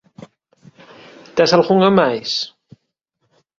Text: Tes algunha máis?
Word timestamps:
Tes 1.35 1.51
algunha 1.57 1.89
máis? 1.99 2.29